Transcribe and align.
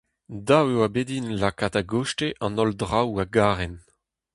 Dav 0.47 0.65
e 0.73 0.75
oa 0.77 0.87
bet 0.93 1.07
din 1.09 1.27
lakaat 1.41 1.75
a-gostez 1.81 2.35
an 2.45 2.57
holl 2.57 2.71
draoù 2.79 3.13
a 3.23 3.25
garen. 3.35 3.75